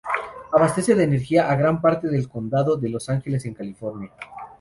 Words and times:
Abastece 0.51 0.95
de 0.95 1.03
energía 1.03 1.47
a 1.51 1.55
gran 1.55 1.79
parte 1.79 2.07
del 2.07 2.27
condado 2.27 2.75
de 2.75 2.89
Los 2.89 3.07
Ángeles 3.07 3.45
en 3.45 3.53
California. 3.53 4.09